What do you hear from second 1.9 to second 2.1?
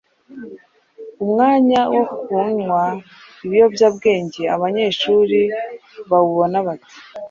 wo